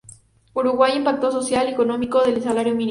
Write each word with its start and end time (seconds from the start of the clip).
Uruguay: 0.55 0.97
Impacto 0.97 1.31
social 1.31 1.67
y 1.69 1.73
económico 1.73 2.23
del 2.23 2.41
salario 2.41 2.73
mínimo. 2.73 2.79